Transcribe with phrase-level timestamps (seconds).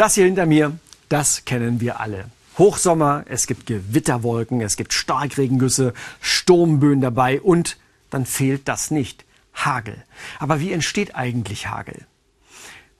[0.00, 0.78] Das hier hinter mir,
[1.10, 2.24] das kennen wir alle.
[2.56, 5.92] Hochsommer, es gibt Gewitterwolken, es gibt Starkregengüsse,
[6.22, 7.76] Sturmböen dabei und
[8.08, 9.26] dann fehlt das nicht.
[9.52, 10.02] Hagel.
[10.38, 12.06] Aber wie entsteht eigentlich Hagel?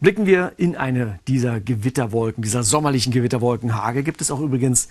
[0.00, 3.74] Blicken wir in eine dieser Gewitterwolken, dieser sommerlichen Gewitterwolken.
[3.74, 4.88] Hagel gibt es auch übrigens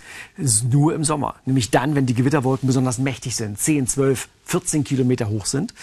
[0.68, 1.36] nur im Sommer.
[1.46, 5.74] Nämlich dann, wenn die Gewitterwolken besonders mächtig sind, 10, 12, 14 Kilometer hoch sind.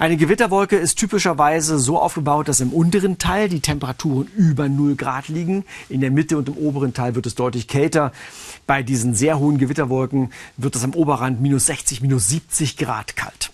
[0.00, 5.28] Eine Gewitterwolke ist typischerweise so aufgebaut, dass im unteren Teil die Temperaturen über 0 Grad
[5.28, 5.66] liegen.
[5.90, 8.10] In der Mitte und im oberen Teil wird es deutlich kälter.
[8.66, 13.49] Bei diesen sehr hohen Gewitterwolken wird es am Oberrand minus 60, minus 70 Grad kalt.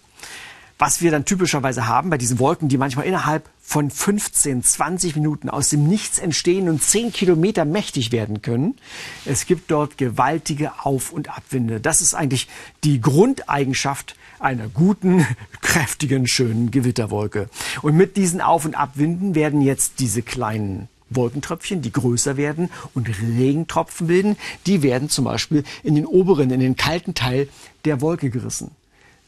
[0.79, 5.49] Was wir dann typischerweise haben bei diesen Wolken, die manchmal innerhalb von 15, 20 Minuten
[5.49, 8.77] aus dem Nichts entstehen und 10 Kilometer mächtig werden können.
[9.25, 11.81] Es gibt dort gewaltige Auf- und Abwinde.
[11.81, 12.47] Das ist eigentlich
[12.85, 15.27] die Grundeigenschaft einer guten,
[15.63, 17.49] kräftigen, schönen Gewitterwolke.
[17.81, 23.09] Und mit diesen Auf- und Abwinden werden jetzt diese kleinen Wolkentröpfchen, die größer werden und
[23.09, 24.37] Regentropfen bilden,
[24.67, 27.49] die werden zum Beispiel in den oberen, in den kalten Teil
[27.87, 28.73] der Wolke gerissen.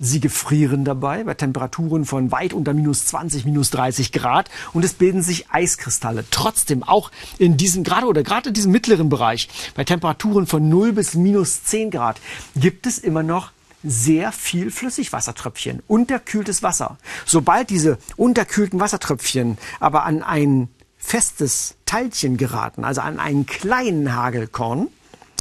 [0.00, 4.94] Sie gefrieren dabei bei Temperaturen von weit unter minus 20, minus 30 Grad und es
[4.94, 6.24] bilden sich Eiskristalle.
[6.30, 10.92] Trotzdem auch in diesem, gerade oder gerade in diesem mittleren Bereich, bei Temperaturen von 0
[10.92, 12.20] bis minus 10 Grad,
[12.54, 13.50] gibt es immer noch
[13.82, 16.98] sehr viel Flüssigwassertröpfchen, unterkühltes Wasser.
[17.26, 24.88] Sobald diese unterkühlten Wassertröpfchen aber an ein festes Teilchen geraten, also an einen kleinen Hagelkorn,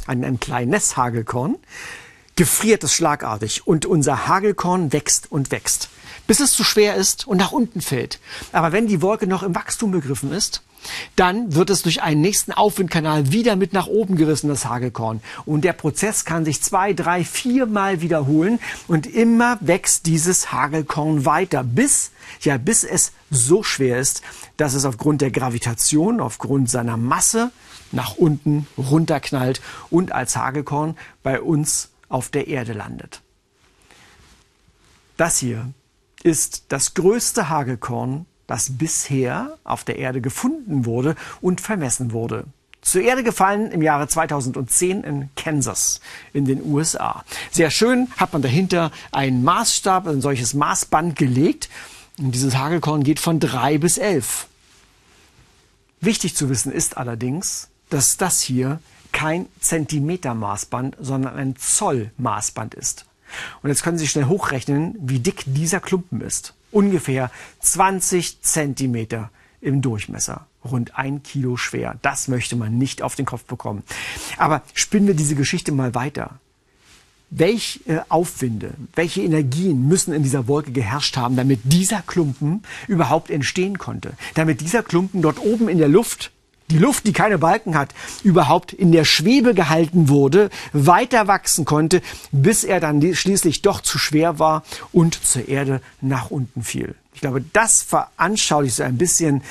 [0.06, 1.56] an ein kleines Hagelkorn,
[2.38, 5.88] gefriert es schlagartig und unser Hagelkorn wächst und wächst,
[6.28, 8.20] bis es zu schwer ist und nach unten fällt.
[8.52, 10.62] Aber wenn die Wolke noch im Wachstum begriffen ist,
[11.16, 15.20] dann wird es durch einen nächsten Aufwindkanal wieder mit nach oben gerissen, das Hagelkorn.
[15.46, 21.64] Und der Prozess kann sich zwei, drei, viermal wiederholen und immer wächst dieses Hagelkorn weiter,
[21.64, 24.22] bis, ja, bis es so schwer ist,
[24.56, 27.50] dass es aufgrund der Gravitation, aufgrund seiner Masse
[27.90, 33.22] nach unten runterknallt und als Hagelkorn bei uns auf der Erde landet.
[35.16, 35.72] Das hier
[36.22, 42.44] ist das größte Hagelkorn, das bisher auf der Erde gefunden wurde und vermessen wurde.
[42.80, 46.00] Zur Erde gefallen im Jahre 2010 in Kansas
[46.32, 47.24] in den USA.
[47.50, 51.68] Sehr schön hat man dahinter einen Maßstab, ein solches Maßband gelegt.
[52.18, 54.46] Und dieses Hagelkorn geht von drei bis elf.
[56.00, 58.80] Wichtig zu wissen ist allerdings, dass das hier
[59.12, 63.06] kein Zentimetermaßband, sondern ein Zollmaßband ist.
[63.62, 66.54] Und jetzt können Sie schnell hochrechnen, wie dick dieser Klumpen ist.
[66.70, 67.30] Ungefähr
[67.60, 69.30] 20 Zentimeter
[69.60, 70.46] im Durchmesser.
[70.64, 71.96] Rund ein Kilo schwer.
[72.02, 73.82] Das möchte man nicht auf den Kopf bekommen.
[74.36, 76.38] Aber spinnen wir diese Geschichte mal weiter.
[77.30, 83.30] Welche äh, Aufwinde, welche Energien müssen in dieser Wolke geherrscht haben, damit dieser Klumpen überhaupt
[83.30, 84.14] entstehen konnte?
[84.34, 86.32] Damit dieser Klumpen dort oben in der Luft
[86.70, 92.02] die Luft, die keine Balken hat, überhaupt in der Schwebe gehalten wurde, weiter wachsen konnte,
[92.32, 94.62] bis er dann schließlich doch zu schwer war
[94.92, 96.94] und zur Erde nach unten fiel.
[97.14, 99.42] Ich glaube, das veranschaulicht so ein bisschen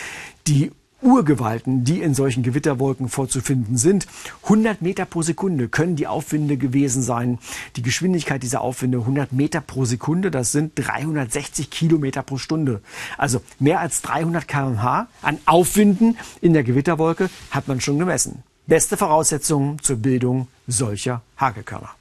[0.48, 0.72] die
[1.02, 4.08] Urgewalten, die in solchen Gewitterwolken vorzufinden sind.
[4.44, 7.40] 100 Meter pro Sekunde können die Aufwinde gewesen sein.
[7.76, 12.82] Die Geschwindigkeit dieser Aufwinde 100 Meter pro Sekunde, das sind 360 Kilometer pro Stunde.
[13.18, 18.44] Also mehr als 300 kmh an Aufwinden in der Gewitterwolke hat man schon gemessen.
[18.66, 21.97] Beste Voraussetzungen zur Bildung solcher Hagelkörner.